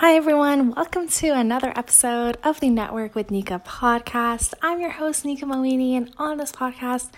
Hi, 0.00 0.14
everyone. 0.14 0.76
Welcome 0.76 1.08
to 1.08 1.30
another 1.30 1.72
episode 1.74 2.38
of 2.44 2.60
the 2.60 2.70
Network 2.70 3.16
with 3.16 3.32
Nika 3.32 3.60
podcast. 3.66 4.54
I'm 4.62 4.78
your 4.78 4.92
host, 4.92 5.24
Nika 5.24 5.44
Moini, 5.44 5.96
and 5.96 6.14
on 6.18 6.38
this 6.38 6.52
podcast, 6.52 7.10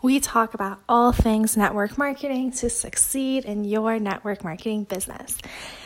we 0.00 0.20
talk 0.20 0.54
about 0.54 0.78
all 0.88 1.10
things 1.10 1.56
network 1.56 1.98
marketing 1.98 2.52
to 2.52 2.70
succeed 2.70 3.44
in 3.44 3.64
your 3.64 3.98
network 3.98 4.44
marketing 4.44 4.84
business. 4.84 5.38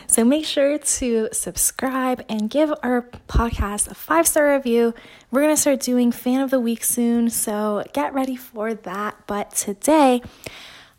So 0.05 0.23
make 0.23 0.45
sure 0.45 0.77
to 0.77 1.29
subscribe 1.31 2.23
and 2.29 2.47
give 2.47 2.71
our 2.83 3.09
podcast 3.27 3.89
a 3.89 3.95
five 3.95 4.27
star 4.27 4.53
review. 4.53 4.93
We're 5.31 5.41
going 5.41 5.55
to 5.55 5.59
start 5.59 5.79
doing 5.79 6.11
fan 6.11 6.41
of 6.41 6.51
the 6.51 6.59
week 6.59 6.83
soon, 6.83 7.31
so 7.31 7.83
get 7.91 8.13
ready 8.13 8.35
for 8.35 8.75
that. 8.75 9.17
But 9.25 9.49
today, 9.55 10.21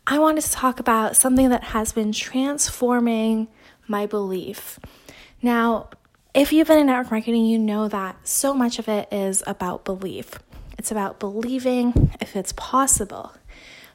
I 0.05 0.19
wanted 0.19 0.43
to 0.43 0.51
talk 0.51 0.81
about 0.81 1.15
something 1.15 1.47
that 1.51 1.63
has 1.63 1.93
been 1.93 2.11
transforming 2.11 3.47
my 3.87 4.05
belief. 4.05 4.77
Now, 5.41 5.89
if 6.33 6.51
you've 6.51 6.67
been 6.67 6.79
in 6.79 6.87
network 6.87 7.11
marketing, 7.11 7.45
you 7.45 7.57
know 7.59 7.87
that 7.87 8.27
so 8.27 8.53
much 8.53 8.79
of 8.79 8.87
it 8.87 9.07
is 9.11 9.43
about 9.47 9.85
belief. 9.85 10.39
It's 10.77 10.91
about 10.91 11.19
believing 11.19 12.11
if 12.21 12.35
it's 12.35 12.53
possible 12.53 13.33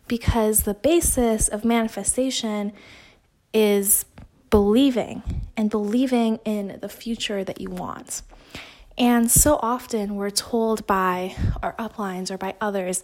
because 0.09 0.65
the 0.65 0.74
basis 0.74 1.48
of 1.48 1.65
manifestation 1.65 2.73
is 3.52 4.05
believing 4.51 5.23
and 5.56 5.70
believing 5.70 6.38
in 6.45 6.78
the 6.80 6.88
future 6.88 7.45
that 7.45 7.60
you 7.60 7.70
want. 7.70 8.23
And 8.98 9.30
so 9.30 9.59
often 9.62 10.16
we're 10.16 10.30
told 10.30 10.87
by 10.87 11.34
our 11.62 11.74
uplines 11.74 12.30
or 12.30 12.37
by 12.37 12.54
others, 12.60 13.02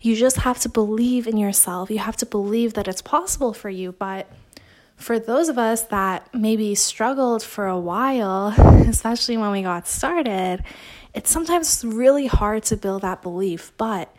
you 0.00 0.16
just 0.16 0.38
have 0.38 0.58
to 0.60 0.68
believe 0.68 1.26
in 1.26 1.36
yourself. 1.36 1.90
You 1.90 1.98
have 1.98 2.16
to 2.18 2.26
believe 2.26 2.74
that 2.74 2.88
it's 2.88 3.02
possible 3.02 3.52
for 3.52 3.70
you, 3.70 3.92
but 3.92 4.30
for 4.98 5.18
those 5.18 5.48
of 5.48 5.58
us 5.58 5.82
that 5.84 6.28
maybe 6.34 6.74
struggled 6.74 7.42
for 7.42 7.66
a 7.66 7.78
while, 7.78 8.48
especially 8.88 9.36
when 9.36 9.52
we 9.52 9.62
got 9.62 9.86
started, 9.86 10.64
it's 11.14 11.30
sometimes 11.30 11.84
really 11.84 12.26
hard 12.26 12.64
to 12.64 12.76
build 12.76 13.02
that 13.02 13.22
belief. 13.22 13.72
But 13.78 14.14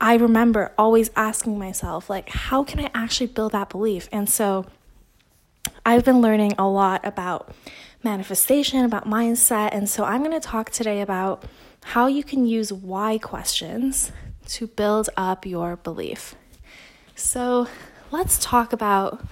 I 0.00 0.14
remember 0.14 0.72
always 0.78 1.10
asking 1.16 1.58
myself, 1.58 2.08
like, 2.08 2.28
how 2.28 2.62
can 2.62 2.80
I 2.80 2.90
actually 2.94 3.26
build 3.26 3.52
that 3.52 3.68
belief? 3.68 4.08
And 4.12 4.30
so 4.30 4.66
I've 5.84 6.04
been 6.04 6.20
learning 6.20 6.54
a 6.58 6.66
lot 6.66 7.04
about 7.04 7.52
manifestation, 8.04 8.84
about 8.84 9.08
mindset. 9.08 9.70
And 9.72 9.88
so 9.88 10.04
I'm 10.04 10.22
going 10.22 10.38
to 10.38 10.40
talk 10.40 10.70
today 10.70 11.00
about 11.00 11.44
how 11.84 12.06
you 12.06 12.22
can 12.22 12.46
use 12.46 12.72
why 12.72 13.18
questions 13.18 14.12
to 14.46 14.68
build 14.68 15.10
up 15.16 15.44
your 15.44 15.76
belief. 15.76 16.36
So 17.16 17.66
let's 18.10 18.38
talk 18.38 18.72
about 18.72 19.24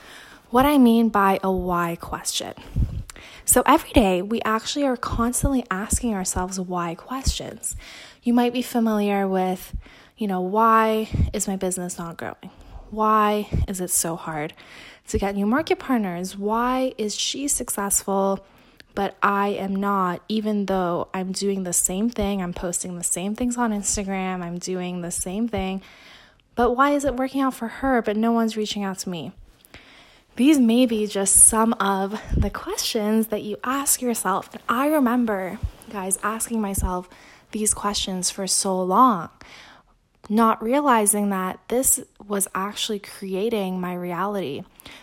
what 0.52 0.66
I 0.66 0.76
mean 0.76 1.08
by 1.08 1.40
a 1.42 1.50
why 1.50 1.96
question. 1.96 2.52
So 3.46 3.62
every 3.64 3.90
day, 3.92 4.20
we 4.20 4.42
actually 4.42 4.84
are 4.84 4.98
constantly 4.98 5.64
asking 5.70 6.12
ourselves 6.12 6.60
why 6.60 6.94
questions. 6.94 7.74
You 8.22 8.34
might 8.34 8.52
be 8.52 8.60
familiar 8.60 9.26
with, 9.26 9.74
you 10.18 10.26
know, 10.26 10.42
why 10.42 11.08
is 11.32 11.48
my 11.48 11.56
business 11.56 11.98
not 11.98 12.18
growing? 12.18 12.50
Why 12.90 13.48
is 13.66 13.80
it 13.80 13.88
so 13.88 14.14
hard 14.14 14.52
to 15.08 15.18
get 15.18 15.34
new 15.34 15.46
market 15.46 15.78
partners? 15.78 16.36
Why 16.36 16.92
is 16.98 17.14
she 17.14 17.48
successful? 17.48 18.44
But 18.94 19.16
I 19.22 19.48
am 19.48 19.74
not, 19.74 20.20
even 20.28 20.66
though 20.66 21.08
I'm 21.14 21.32
doing 21.32 21.62
the 21.62 21.72
same 21.72 22.10
thing, 22.10 22.42
I'm 22.42 22.52
posting 22.52 22.98
the 22.98 23.04
same 23.04 23.34
things 23.34 23.56
on 23.56 23.72
Instagram, 23.72 24.42
I'm 24.42 24.58
doing 24.58 25.00
the 25.00 25.10
same 25.10 25.48
thing. 25.48 25.80
But 26.54 26.72
why 26.72 26.90
is 26.90 27.06
it 27.06 27.16
working 27.16 27.40
out 27.40 27.54
for 27.54 27.68
her, 27.68 28.02
but 28.02 28.18
no 28.18 28.32
one's 28.32 28.54
reaching 28.54 28.84
out 28.84 28.98
to 28.98 29.08
me? 29.08 29.32
These 30.36 30.58
may 30.58 30.86
be 30.86 31.06
just 31.06 31.36
some 31.36 31.74
of 31.74 32.20
the 32.34 32.48
questions 32.48 33.26
that 33.26 33.42
you 33.42 33.58
ask 33.64 34.00
yourself. 34.00 34.48
I 34.66 34.86
remember, 34.86 35.58
guys, 35.90 36.18
asking 36.22 36.60
myself 36.60 37.08
these 37.50 37.74
questions 37.74 38.30
for 38.30 38.46
so 38.46 38.82
long, 38.82 39.28
not 40.30 40.62
realizing 40.62 41.28
that 41.30 41.60
this 41.68 42.00
was 42.26 42.48
actually 42.54 42.98
creating 42.98 43.78
my 43.78 43.94
reality. 43.94 44.62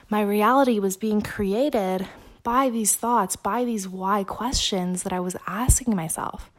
My 0.10 0.22
reality 0.22 0.80
was 0.80 0.98
being 0.98 1.22
created 1.22 2.08
by 2.42 2.70
these 2.70 2.96
thoughts, 2.96 3.36
by 3.36 3.66
these 3.66 3.88
why 3.88 4.24
questions 4.24 5.04
that 5.04 5.14
I 5.14 5.20
was 5.20 5.36
asking 5.46 5.96
myself. 5.96 6.50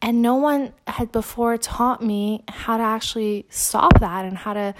And 0.00 0.22
no 0.22 0.36
one 0.36 0.72
had 0.86 1.12
before 1.12 1.58
taught 1.58 2.02
me 2.02 2.44
how 2.48 2.78
to 2.78 2.82
actually 2.82 3.44
stop 3.50 4.00
that 4.00 4.24
and 4.24 4.38
how 4.38 4.54
to 4.54 4.74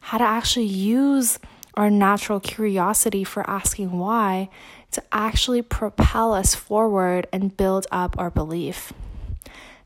how 0.00 0.18
to 0.18 0.24
actually 0.24 0.66
use 0.66 1.38
our 1.74 1.90
natural 1.90 2.40
curiosity 2.40 3.24
for 3.24 3.48
asking 3.48 3.98
why 3.98 4.48
to 4.90 5.02
actually 5.10 5.62
propel 5.62 6.34
us 6.34 6.54
forward 6.54 7.26
and 7.32 7.56
build 7.56 7.86
up 7.90 8.14
our 8.18 8.30
belief. 8.30 8.92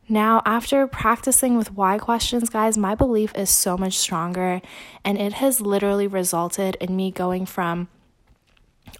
Now, 0.08 0.40
after 0.44 0.86
practicing 0.86 1.56
with 1.56 1.72
why 1.72 1.98
questions, 1.98 2.48
guys, 2.48 2.78
my 2.78 2.94
belief 2.94 3.34
is 3.34 3.50
so 3.50 3.76
much 3.76 3.98
stronger, 3.98 4.60
and 5.04 5.18
it 5.18 5.34
has 5.34 5.60
literally 5.60 6.06
resulted 6.06 6.76
in 6.76 6.94
me 6.94 7.10
going 7.10 7.44
from 7.44 7.88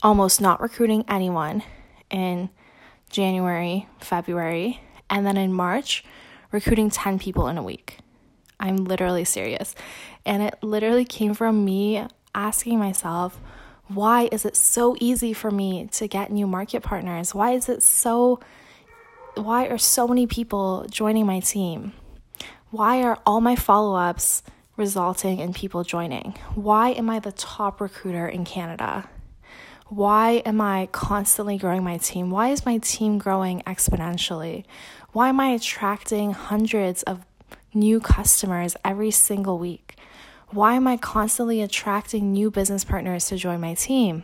almost 0.03 0.41
not 0.41 0.61
recruiting 0.61 1.05
anyone 1.09 1.63
in 2.11 2.51
January, 3.09 3.87
February, 4.01 4.81
and 5.09 5.25
then 5.25 5.37
in 5.37 5.53
March, 5.53 6.05
recruiting 6.51 6.91
10 6.91 7.21
people 7.21 7.47
in 7.47 7.57
a 7.57 7.63
week. 7.63 7.99
I'm 8.59 8.77
literally 8.77 9.25
serious. 9.25 9.75
And 10.25 10.43
it 10.43 10.55
literally 10.63 11.05
came 11.05 11.35
from 11.35 11.65
me 11.65 12.05
asking 12.37 12.79
myself, 12.79 13.41
why 13.89 14.29
is 14.31 14.45
it 14.45 14.55
so 14.55 14.97
easy 15.01 15.33
for 15.33 15.51
me 15.51 15.89
to 15.93 16.07
get 16.07 16.31
new 16.31 16.47
market 16.47 16.83
partners? 16.83 17.35
Why 17.35 17.53
is 17.53 17.69
it 17.69 17.83
so 17.83 18.41
why 19.35 19.67
are 19.67 19.79
so 19.79 20.09
many 20.09 20.27
people 20.27 20.87
joining 20.91 21.27
my 21.27 21.41
team? 21.41 21.93
Why 22.71 23.03
are 23.03 23.19
all 23.27 23.41
my 23.41 23.55
follow-ups 23.55 24.43
resulting 24.77 25.41
in 25.41 25.53
people 25.53 25.85
joining? 25.85 26.35
Why 26.55 26.91
am 26.91 27.11
I 27.11 27.19
the 27.19 27.33
top 27.33 27.81
recruiter 27.81 28.27
in 28.27 28.45
Canada? 28.45 29.09
Why 29.89 30.43
am 30.47 30.61
I 30.61 30.89
constantly 30.91 31.59
growing 31.59 31.85
my 31.85 31.99
team? 31.99 32.31
Why 32.31 32.49
is 32.49 32.67
my 32.67 32.79
team 32.79 33.19
growing 33.19 33.61
exponentially? 33.67 34.65
Why 35.13 35.29
am 35.29 35.39
I 35.39 35.51
attracting 35.51 36.33
hundreds 36.33 37.03
of 37.05 37.25
new 37.73 38.01
customers 38.01 38.75
every 38.85 39.11
single 39.11 39.59
week? 39.59 39.97
Why 40.51 40.75
am 40.75 40.87
I 40.87 40.97
constantly 40.97 41.61
attracting 41.61 42.31
new 42.31 42.53
business 42.53 42.85
partners 42.85 43.27
to 43.29 43.37
join 43.37 43.61
my 43.61 43.75
team? 43.75 44.23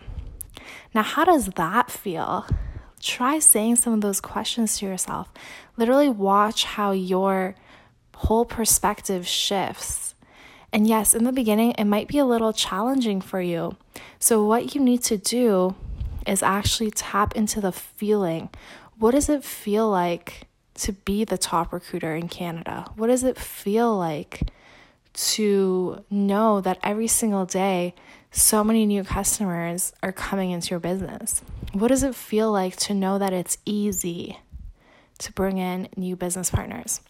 Now, 0.94 1.02
how 1.02 1.24
does 1.24 1.46
that 1.56 1.90
feel? 1.90 2.46
Try 3.00 3.40
saying 3.40 3.76
some 3.76 3.92
of 3.92 4.02
those 4.02 4.20
questions 4.20 4.78
to 4.78 4.86
yourself. 4.86 5.28
Literally, 5.76 6.08
watch 6.08 6.64
how 6.64 6.92
your 6.92 7.56
whole 8.14 8.44
perspective 8.44 9.26
shifts. 9.26 10.14
And 10.72 10.86
yes, 10.86 11.12
in 11.12 11.24
the 11.24 11.32
beginning, 11.32 11.72
it 11.72 11.84
might 11.84 12.06
be 12.06 12.18
a 12.18 12.24
little 12.24 12.52
challenging 12.52 13.20
for 13.20 13.40
you. 13.40 13.76
So, 14.20 14.46
what 14.46 14.76
you 14.76 14.80
need 14.80 15.02
to 15.04 15.18
do 15.18 15.74
is 16.24 16.40
actually 16.40 16.92
tap 16.92 17.34
into 17.34 17.60
the 17.60 17.72
feeling. 17.72 18.48
What 18.96 19.10
does 19.10 19.28
it 19.28 19.42
feel 19.42 19.90
like 19.90 20.46
to 20.74 20.92
be 20.92 21.24
the 21.24 21.36
top 21.36 21.72
recruiter 21.72 22.14
in 22.14 22.28
Canada? 22.28 22.86
What 22.94 23.08
does 23.08 23.24
it 23.24 23.36
feel 23.36 23.96
like 23.98 24.42
to 25.14 26.04
know 26.10 26.60
that 26.60 26.78
every 26.82 27.06
single 27.06 27.46
day 27.46 27.94
so 28.30 28.64
many 28.64 28.86
new 28.86 29.04
customers 29.04 29.92
are 30.02 30.12
coming 30.12 30.50
into 30.50 30.70
your 30.70 30.80
business? 30.80 31.42
What 31.72 31.88
does 31.88 32.02
it 32.02 32.14
feel 32.14 32.50
like 32.50 32.76
to 32.76 32.94
know 32.94 33.18
that 33.18 33.32
it's 33.32 33.58
easy 33.66 34.38
to 35.18 35.32
bring 35.32 35.58
in 35.58 35.88
new 35.96 36.16
business 36.16 36.50
partners? 36.50 37.00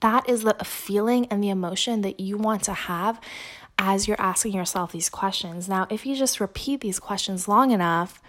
That 0.00 0.28
is 0.28 0.42
the 0.42 0.54
feeling 0.64 1.26
and 1.26 1.42
the 1.42 1.50
emotion 1.50 2.02
that 2.02 2.20
you 2.20 2.36
want 2.36 2.62
to 2.64 2.72
have 2.72 3.20
as 3.78 4.08
you're 4.08 4.20
asking 4.20 4.54
yourself 4.54 4.92
these 4.92 5.08
questions. 5.08 5.68
Now, 5.68 5.86
if 5.90 6.04
you 6.04 6.16
just 6.16 6.40
repeat 6.40 6.80
these 6.80 6.98
questions 6.98 7.46
long 7.46 7.70
enough, 7.70 8.20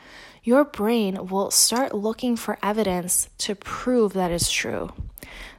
your 0.44 0.64
brain 0.64 1.28
will 1.28 1.52
start 1.52 1.94
looking 1.94 2.36
for 2.36 2.58
evidence 2.62 3.30
to 3.40 3.56
prove 3.56 4.14
that 4.14 4.32
it's 4.32 4.52
true. 4.52 4.92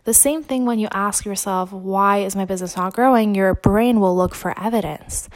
The 0.04 0.14
same 0.14 0.42
thing 0.42 0.64
when 0.64 0.78
you 0.78 0.88
ask 0.92 1.24
yourself, 1.24 1.72
why 1.72 2.18
is 2.18 2.34
my 2.34 2.44
business 2.44 2.76
not 2.76 2.94
growing? 2.94 3.34
Your 3.34 3.54
brain 3.54 4.00
will 4.00 4.16
look 4.16 4.34
for 4.34 4.58
evidence. 4.58 5.28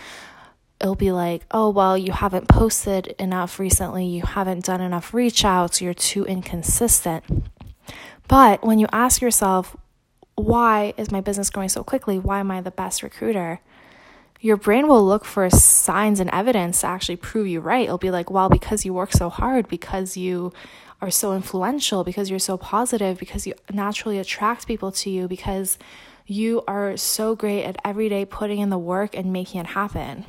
It'll 0.80 0.94
be 0.94 1.12
like, 1.12 1.44
oh, 1.50 1.70
well, 1.70 1.96
you 1.96 2.12
haven't 2.12 2.48
posted 2.48 3.08
enough 3.18 3.58
recently, 3.58 4.06
you 4.06 4.22
haven't 4.22 4.64
done 4.64 4.80
enough 4.80 5.14
reach 5.14 5.44
outs, 5.44 5.80
you're 5.80 5.94
too 5.94 6.24
inconsistent. 6.24 7.24
But 8.28 8.64
when 8.64 8.78
you 8.78 8.86
ask 8.92 9.20
yourself, 9.20 9.76
why 10.34 10.94
is 10.96 11.12
my 11.12 11.20
business 11.20 11.50
growing 11.50 11.68
so 11.68 11.84
quickly? 11.84 12.18
Why 12.18 12.40
am 12.40 12.50
I 12.50 12.60
the 12.60 12.70
best 12.70 13.02
recruiter? 13.02 13.60
Your 14.40 14.56
brain 14.56 14.88
will 14.88 15.06
look 15.06 15.24
for 15.24 15.48
signs 15.48 16.20
and 16.20 16.28
evidence 16.30 16.80
to 16.80 16.86
actually 16.86 17.16
prove 17.16 17.46
you 17.46 17.60
right. 17.60 17.84
It'll 17.84 17.96
be 17.96 18.10
like, 18.10 18.30
well, 18.30 18.48
because 18.48 18.84
you 18.84 18.92
work 18.92 19.12
so 19.12 19.30
hard, 19.30 19.68
because 19.68 20.16
you 20.16 20.52
are 21.04 21.10
so 21.10 21.34
influential, 21.34 22.02
because 22.02 22.30
you're 22.30 22.38
so 22.38 22.56
positive, 22.56 23.18
because 23.18 23.46
you 23.46 23.54
naturally 23.70 24.18
attract 24.18 24.66
people 24.66 24.90
to 24.92 25.10
you, 25.10 25.28
because 25.28 25.78
you 26.26 26.62
are 26.66 26.96
so 26.96 27.36
great 27.36 27.64
at 27.64 27.76
every 27.84 28.08
day 28.08 28.24
putting 28.24 28.58
in 28.58 28.70
the 28.70 28.78
work 28.78 29.14
and 29.14 29.32
making 29.32 29.60
it 29.60 29.66
happen. 29.66 30.24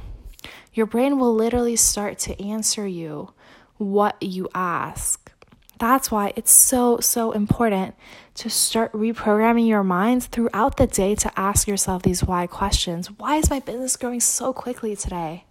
Your 0.74 0.86
brain 0.86 1.18
will 1.18 1.33
literally 1.33 1.77
start 1.77 2.19
to 2.19 2.44
answer 2.44 2.86
you 2.86 3.31
what 3.77 4.22
you 4.22 4.50
ask. 4.54 5.31
That's 5.80 6.12
why 6.12 6.33
it's 6.36 6.51
so, 6.51 7.00
so 7.00 7.31
important 7.31 7.95
to 8.36 8.50
start 8.50 8.92
reprogramming 8.92 9.68
your 9.68 9.83
mind 9.83 10.24
throughout 10.25 10.77
the 10.77 10.88
day 10.88 11.16
to 11.16 11.39
ask 11.39 11.68
yourself 11.68 12.04
these 12.04 12.24
why 12.24 12.48
questions. 12.48 13.07
Why 13.12 13.38
is 13.38 13.50
my 13.50 13.60
business 13.60 13.95
growing 13.95 14.19
so 14.19 14.54
quickly 14.54 14.95
today? 14.95 15.45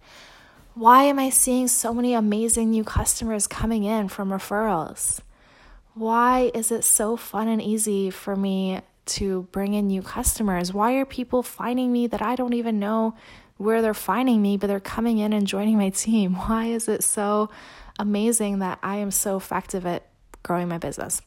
Why 0.75 1.03
am 1.03 1.19
I 1.19 1.29
seeing 1.29 1.69
so 1.69 1.93
many 1.93 2.13
amazing 2.13 2.71
new 2.71 2.83
customers 2.83 3.47
coming 3.47 3.85
in 3.85 4.09
from 4.09 4.29
referrals? 4.29 5.21
Why 5.93 6.51
is 6.53 6.69
it 6.69 6.83
so 6.83 7.15
fun 7.15 7.47
and 7.47 7.61
easy 7.61 8.09
for 8.09 8.35
me 8.35 8.81
to 9.05 9.43
bring 9.53 9.73
in 9.73 9.87
new 9.87 10.01
customers? 10.01 10.73
Why 10.73 10.95
are 10.95 11.05
people 11.05 11.43
finding 11.43 11.93
me 11.93 12.07
that 12.07 12.21
I 12.21 12.35
don't 12.35 12.51
even 12.51 12.77
know 12.77 13.15
where 13.55 13.81
they're 13.81 13.93
finding 13.93 14.41
me, 14.41 14.57
but 14.57 14.67
they're 14.67 14.81
coming 14.81 15.17
in 15.17 15.31
and 15.31 15.47
joining 15.47 15.77
my 15.77 15.91
team? 15.91 16.35
Why 16.49 16.65
is 16.65 16.89
it 16.89 17.05
so 17.05 17.49
amazing 17.97 18.59
that 18.59 18.77
I 18.83 18.97
am 18.97 19.11
so 19.11 19.37
effective 19.37 19.85
at 19.85 20.05
growing 20.43 20.67
my 20.67 20.77
business? 20.77 21.21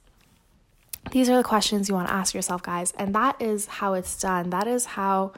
These 1.11 1.31
are 1.31 1.39
the 1.39 1.43
questions 1.43 1.89
you 1.89 1.95
want 1.95 2.09
to 2.09 2.15
ask 2.15 2.35
yourself, 2.35 2.63
guys. 2.63 2.93
And 2.99 3.15
that 3.15 3.41
is 3.41 3.65
how 3.65 3.95
it's 3.95 4.21
done. 4.21 4.51
That 4.51 4.67
is 4.67 4.85
how 4.85 5.33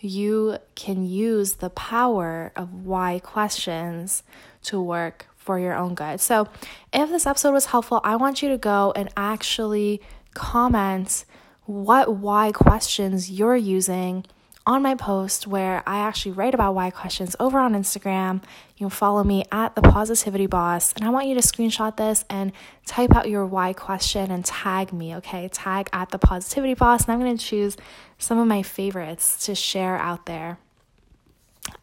you 0.00 0.58
can 0.74 1.06
use 1.06 1.54
the 1.54 1.70
power 1.70 2.52
of 2.56 2.72
why 2.84 3.20
questions 3.20 4.22
to 4.64 4.80
work 4.80 5.26
for 5.36 5.58
your 5.58 5.74
own 5.74 5.94
good. 5.94 6.20
So, 6.20 6.48
if 6.92 7.08
this 7.08 7.26
episode 7.26 7.52
was 7.52 7.66
helpful, 7.66 8.00
I 8.04 8.16
want 8.16 8.42
you 8.42 8.48
to 8.48 8.58
go 8.58 8.92
and 8.96 9.08
actually 9.16 10.02
comment 10.34 11.24
what 11.64 12.16
why 12.16 12.52
questions 12.52 13.30
you're 13.30 13.56
using 13.56 14.24
on 14.66 14.82
my 14.82 14.96
post 14.96 15.46
where 15.46 15.82
I 15.86 15.98
actually 15.98 16.32
write 16.32 16.52
about 16.52 16.74
why 16.74 16.90
questions 16.90 17.36
over 17.38 17.58
on 17.58 17.74
Instagram. 17.74 18.42
You 18.76 18.86
can 18.86 18.90
follow 18.90 19.22
me 19.22 19.44
at 19.52 19.76
the 19.76 19.82
Positivity 19.82 20.46
Boss, 20.46 20.92
and 20.94 21.04
I 21.04 21.10
want 21.10 21.28
you 21.28 21.34
to 21.34 21.40
screenshot 21.40 21.96
this 21.96 22.24
and 22.28 22.52
type 22.84 23.14
out 23.14 23.28
your 23.28 23.46
why 23.46 23.72
question 23.72 24.30
and 24.30 24.44
tag 24.44 24.92
me, 24.92 25.14
okay? 25.16 25.48
Tag 25.48 25.88
at 25.92 26.10
the 26.10 26.18
Positivity 26.18 26.74
Boss, 26.74 27.04
and 27.04 27.12
I'm 27.12 27.20
going 27.20 27.36
to 27.36 27.44
choose 27.44 27.76
some 28.18 28.38
of 28.38 28.48
my 28.48 28.62
favorites 28.62 29.46
to 29.46 29.54
share 29.54 29.96
out 29.96 30.26
there. 30.26 30.58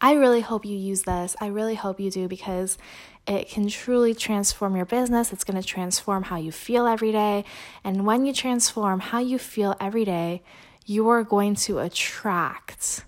I 0.00 0.12
really 0.12 0.40
hope 0.40 0.64
you 0.64 0.76
use 0.76 1.02
this. 1.02 1.36
I 1.40 1.46
really 1.46 1.74
hope 1.74 2.00
you 2.00 2.10
do 2.10 2.28
because 2.28 2.78
it 3.26 3.48
can 3.48 3.68
truly 3.68 4.14
transform 4.14 4.76
your 4.76 4.84
business. 4.84 5.32
It's 5.32 5.44
going 5.44 5.60
to 5.60 5.66
transform 5.66 6.24
how 6.24 6.36
you 6.36 6.52
feel 6.52 6.86
every 6.86 7.12
day. 7.12 7.44
And 7.82 8.06
when 8.06 8.26
you 8.26 8.32
transform 8.32 9.00
how 9.00 9.20
you 9.20 9.38
feel 9.38 9.74
every 9.80 10.04
day, 10.04 10.42
you 10.84 11.08
are 11.08 11.24
going 11.24 11.54
to 11.54 11.78
attract 11.78 13.04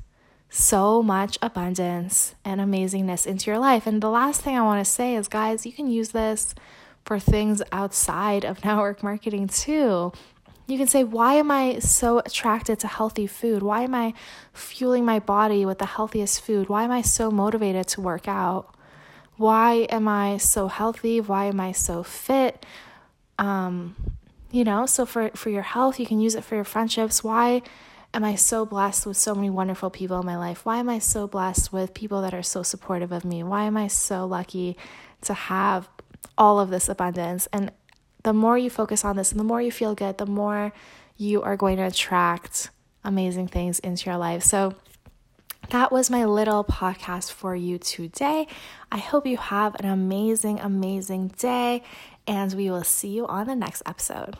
so 0.49 1.02
much 1.02 1.38
abundance 1.43 2.34
and 2.44 2.61
amazingness 2.61 3.26
into 3.26 3.50
your 3.50 3.58
life. 3.58 3.87
And 3.87 4.02
the 4.02 4.11
last 4.11 4.40
thing 4.40 4.56
I 4.56 4.62
want 4.62 4.84
to 4.84 4.90
say 4.90 5.14
is, 5.14 5.28
guys, 5.28 5.67
you 5.67 5.73
can 5.73 5.87
use 5.87 6.11
this 6.11 6.55
for 7.05 7.19
things 7.19 7.62
outside 7.73 8.44
of 8.44 8.64
network 8.64 9.02
marketing 9.02 9.49
too. 9.49 10.12
You 10.67 10.78
can 10.78 10.88
say, 10.88 11.05
Why 11.05 11.34
am 11.34 11.50
I 11.50 11.78
so 11.78 12.19
attracted 12.19 12.81
to 12.81 12.88
healthy 12.88 13.26
food? 13.26 13.62
Why 13.62 13.82
am 13.82 13.94
I 13.94 14.14
fueling 14.52 15.05
my 15.05 15.20
body 15.20 15.64
with 15.64 15.78
the 15.78 15.87
healthiest 15.87 16.40
food? 16.40 16.69
Why 16.69 16.82
am 16.82 16.90
I 16.90 17.02
so 17.02 17.31
motivated 17.31 17.87
to 17.88 18.00
work 18.00 18.26
out? 18.26 18.75
Why 19.37 19.87
am 19.90 20.08
I 20.08 20.38
so 20.38 20.67
healthy? 20.67 21.20
Why 21.20 21.44
am 21.44 21.61
I 21.61 21.73
so 21.73 22.02
fit? 22.02 22.64
Um, 23.38 23.94
you 24.56 24.64
know? 24.64 24.86
So 24.86 25.06
for 25.06 25.30
for 25.34 25.50
your 25.50 25.62
health 25.62 26.00
you 26.00 26.06
can 26.06 26.20
use 26.20 26.34
it 26.34 26.44
for 26.44 26.54
your 26.54 26.64
friendships. 26.64 27.22
Why 27.22 27.62
am 28.14 28.24
i 28.24 28.34
so 28.34 28.64
blessed 28.64 29.04
with 29.06 29.16
so 29.16 29.34
many 29.34 29.50
wonderful 29.50 29.90
people 29.90 30.18
in 30.20 30.26
my 30.26 30.36
life? 30.36 30.64
Why 30.64 30.78
am 30.78 30.88
i 30.88 30.98
so 30.98 31.26
blessed 31.26 31.72
with 31.72 31.94
people 31.94 32.22
that 32.22 32.34
are 32.34 32.42
so 32.42 32.62
supportive 32.62 33.12
of 33.12 33.24
me? 33.24 33.42
Why 33.42 33.64
am 33.64 33.76
i 33.76 33.88
so 33.88 34.26
lucky 34.26 34.76
to 35.22 35.34
have 35.34 35.88
all 36.38 36.58
of 36.58 36.70
this 36.70 36.88
abundance? 36.88 37.46
And 37.52 37.70
the 38.22 38.32
more 38.32 38.56
you 38.56 38.70
focus 38.70 39.04
on 39.04 39.16
this 39.16 39.30
and 39.30 39.38
the 39.38 39.44
more 39.44 39.60
you 39.60 39.70
feel 39.70 39.94
good 39.94 40.18
the 40.18 40.26
more 40.26 40.72
you 41.16 41.42
are 41.42 41.56
going 41.56 41.76
to 41.76 41.84
attract 41.84 42.70
amazing 43.04 43.48
things 43.48 43.78
into 43.78 44.10
your 44.10 44.18
life. 44.18 44.42
So 44.42 44.74
that 45.70 45.90
was 45.90 46.10
my 46.10 46.24
little 46.24 46.62
podcast 46.64 47.32
for 47.32 47.56
you 47.56 47.78
today. 47.78 48.46
I 48.92 48.98
hope 48.98 49.26
you 49.26 49.36
have 49.36 49.74
an 49.76 49.86
amazing, 49.86 50.60
amazing 50.60 51.28
day, 51.38 51.82
and 52.26 52.52
we 52.52 52.70
will 52.70 52.84
see 52.84 53.08
you 53.08 53.26
on 53.26 53.46
the 53.46 53.56
next 53.56 53.82
episode. 53.86 54.36